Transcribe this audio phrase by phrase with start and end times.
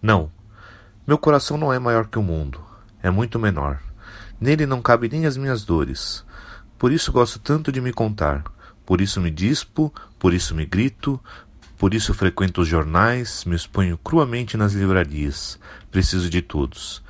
[0.00, 0.30] Não.
[1.06, 2.60] Meu coração não é maior que o mundo.
[3.02, 3.80] É muito menor.
[4.40, 6.24] Nele não cabe nem as minhas dores.
[6.78, 8.44] Por isso gosto tanto de me contar.
[8.84, 11.20] Por isso me dispo, por isso me grito,
[11.78, 15.58] por isso frequento os jornais, me exponho cruamente nas livrarias.
[15.90, 17.02] Preciso de todos.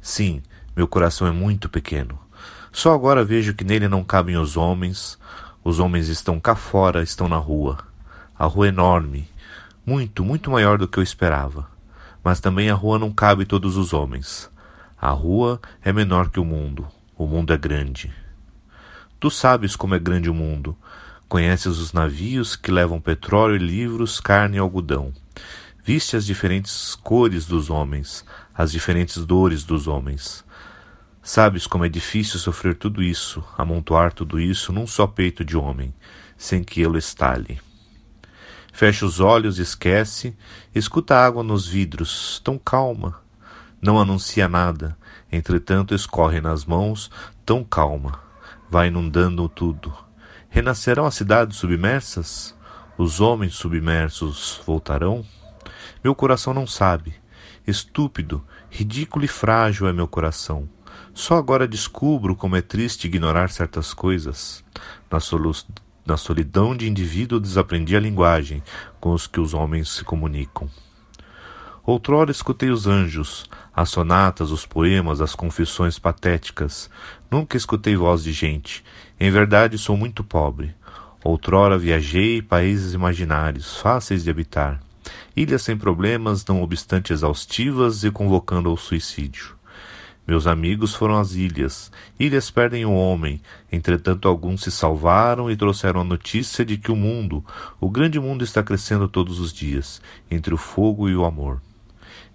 [0.00, 0.42] Sim,
[0.76, 2.18] meu coração é muito pequeno.
[2.72, 5.18] Só agora vejo que nele não cabem os homens.
[5.62, 7.78] Os homens estão cá fora, estão na rua.
[8.36, 9.28] A rua é enorme,
[9.86, 11.71] muito, muito maior do que eu esperava.
[12.22, 14.50] Mas também a rua não cabe todos os homens.
[15.00, 16.86] A rua é menor que o mundo.
[17.16, 18.12] O mundo é grande.
[19.18, 20.76] Tu sabes como é grande o mundo.
[21.28, 25.12] Conheces os navios que levam petróleo, livros, carne e algodão.
[25.84, 30.44] Viste as diferentes cores dos homens, as diferentes dores dos homens.
[31.22, 35.92] Sabes como é difícil sofrer tudo isso, amontoar tudo isso num só peito de homem,
[36.36, 37.60] sem que ele estale.
[38.72, 40.34] Fecha os olhos, esquece,
[40.74, 43.20] escuta a água nos vidros, tão calma.
[43.80, 44.96] Não anuncia nada,
[45.30, 47.10] entretanto escorre nas mãos,
[47.44, 48.18] tão calma.
[48.70, 49.92] Vai inundando tudo.
[50.48, 52.54] Renascerão as cidades submersas?
[52.96, 55.24] Os homens submersos voltarão?
[56.02, 57.14] Meu coração não sabe.
[57.66, 60.68] Estúpido, ridículo e frágil é meu coração.
[61.14, 64.64] Só agora descubro como é triste ignorar certas coisas.
[65.10, 65.52] Na, solu
[66.04, 68.62] na solidão de indivíduo desaprendi a linguagem
[69.00, 70.68] com os que os homens se comunicam.
[71.84, 76.88] Outrora escutei os anjos, as sonatas, os poemas, as confissões patéticas.
[77.28, 78.84] Nunca escutei voz de gente.
[79.18, 80.74] Em verdade, sou muito pobre.
[81.24, 84.80] Outrora viajei países imaginários, fáceis de habitar.
[85.36, 89.56] Ilhas sem problemas, não obstante exaustivas e convocando ao suicídio.
[90.26, 91.90] Meus amigos foram às ilhas.
[92.18, 93.40] Ilhas perdem o homem.
[93.70, 97.44] Entretanto, alguns se salvaram e trouxeram a notícia de que o mundo,
[97.80, 101.60] o grande mundo, está crescendo todos os dias, entre o fogo e o amor.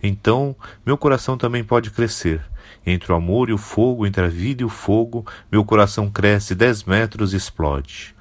[0.03, 2.43] Então, meu coração também pode crescer.
[2.85, 6.53] Entre o amor e o fogo, entre a vida e o fogo, meu coração cresce
[6.53, 8.15] dez metros e explode.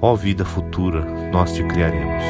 [0.00, 2.22] Ó vida futura, nós te criaremos.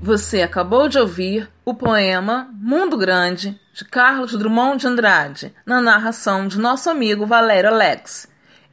[0.00, 6.46] Você acabou de ouvir o poema Mundo Grande, de Carlos Drummond de Andrade, na narração
[6.46, 8.28] de nosso amigo Valério Alex.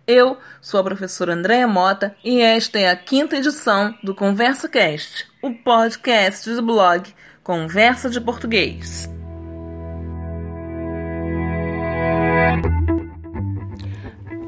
[0.07, 5.25] Eu sou a professora Andréa Mota e esta é a quinta edição do Conversa Cast,
[5.41, 7.11] o podcast do blog
[7.43, 9.09] Conversa de Português.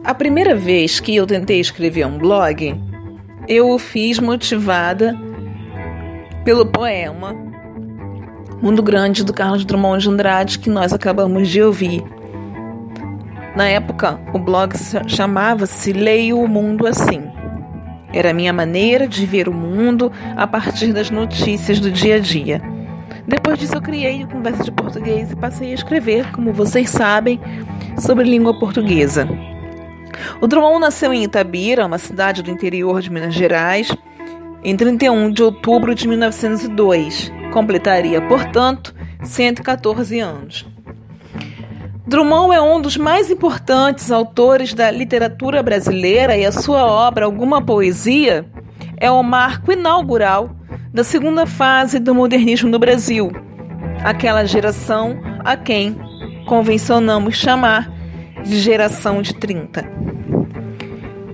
[0.03, 2.79] A primeira vez que eu tentei escrever um blog,
[3.47, 5.26] eu o fiz motivada
[6.47, 7.35] pelo poema
[8.61, 12.01] Mundo Grande do Carlos Drummond de Andrade que nós acabamos de ouvir.
[13.53, 14.73] Na época, o blog
[15.09, 17.21] chamava-se Leio o Mundo Assim.
[18.13, 22.19] Era a minha maneira de ver o mundo a partir das notícias do dia a
[22.19, 22.61] dia.
[23.27, 27.41] Depois disso, eu criei o Conversa de Português e passei a escrever, como vocês sabem,
[27.97, 29.27] sobre língua portuguesa.
[30.39, 33.93] O Drummond nasceu em Itabira, uma cidade do interior de Minas Gerais,
[34.67, 37.31] em 31 de outubro de 1902.
[37.53, 40.67] Completaria, portanto, 114 anos.
[42.05, 47.61] Drummond é um dos mais importantes autores da literatura brasileira e a sua obra, Alguma
[47.61, 48.45] Poesia,
[48.97, 50.49] é o marco inaugural
[50.93, 53.31] da segunda fase do modernismo no Brasil,
[54.03, 55.95] aquela geração a quem
[56.45, 57.89] convencionamos chamar
[58.43, 59.89] de geração de 30.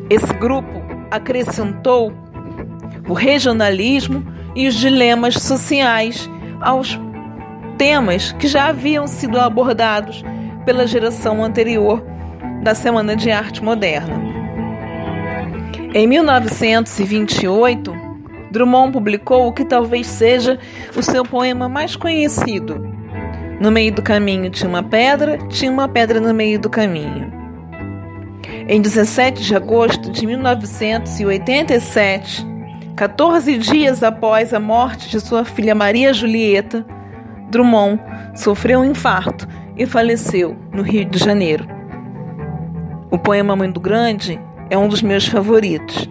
[0.07, 2.22] Esse grupo acrescentou
[3.07, 4.25] o regionalismo
[4.55, 6.29] e os dilemas sociais
[6.61, 6.99] aos
[7.77, 10.23] temas que já haviam sido abordados
[10.65, 12.03] pela geração anterior
[12.63, 14.21] da Semana de Arte Moderna.
[15.93, 17.93] Em 1928,
[18.51, 20.57] Drummond publicou o que talvez seja
[20.95, 22.93] o seu poema mais conhecido.
[23.59, 27.31] No meio do caminho tinha uma pedra, tinha uma pedra no meio do caminho.
[28.67, 32.52] Em 17 de agosto de 1987,
[32.95, 36.85] 14 dias após a morte de sua filha Maria Julieta,
[37.49, 37.99] Drummond
[38.35, 41.67] sofreu um infarto e faleceu no Rio de Janeiro.
[43.09, 46.07] O poema Muito Grande é um dos meus favoritos.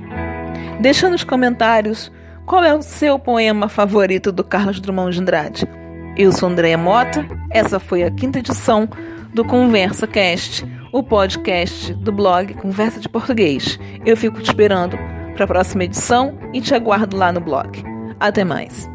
[0.80, 2.10] Deixa nos comentários
[2.44, 5.68] qual é o seu poema favorito do Carlos Drummond de Andrade.
[6.16, 8.88] Eu sou Andréia Mota, essa foi a quinta edição
[9.32, 13.78] do Conversa Cast, o podcast do blog Conversa de Português.
[14.04, 14.98] Eu fico te esperando
[15.32, 17.82] para a próxima edição e te aguardo lá no blog.
[18.20, 18.90] Até mais!